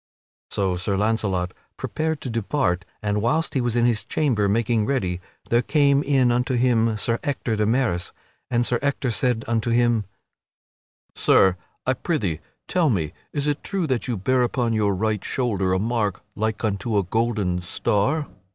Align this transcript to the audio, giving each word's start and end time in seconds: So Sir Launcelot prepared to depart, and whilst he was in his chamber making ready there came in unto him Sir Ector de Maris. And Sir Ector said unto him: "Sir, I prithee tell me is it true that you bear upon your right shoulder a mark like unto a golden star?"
So 0.49 0.77
Sir 0.77 0.97
Launcelot 0.97 1.51
prepared 1.77 2.21
to 2.21 2.29
depart, 2.31 2.85
and 3.03 3.21
whilst 3.21 3.53
he 3.53 3.61
was 3.61 3.75
in 3.75 3.85
his 3.85 4.03
chamber 4.03 4.49
making 4.49 4.87
ready 4.87 5.21
there 5.51 5.61
came 5.61 6.01
in 6.01 6.31
unto 6.31 6.55
him 6.55 6.97
Sir 6.97 7.19
Ector 7.21 7.55
de 7.55 7.67
Maris. 7.67 8.11
And 8.49 8.65
Sir 8.65 8.79
Ector 8.81 9.11
said 9.11 9.45
unto 9.47 9.69
him: 9.69 10.05
"Sir, 11.13 11.55
I 11.85 11.93
prithee 11.93 12.39
tell 12.67 12.89
me 12.89 13.13
is 13.31 13.45
it 13.45 13.63
true 13.63 13.85
that 13.85 14.07
you 14.07 14.17
bear 14.17 14.41
upon 14.41 14.73
your 14.73 14.95
right 14.95 15.23
shoulder 15.23 15.71
a 15.71 15.77
mark 15.77 16.23
like 16.35 16.63
unto 16.65 16.97
a 16.97 17.03
golden 17.03 17.61
star?" 17.61 18.25